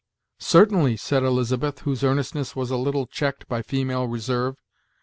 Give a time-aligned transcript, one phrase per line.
[0.39, 4.57] "Certainly," said Elizabeth, whose earnestness was a little checked by female reserve.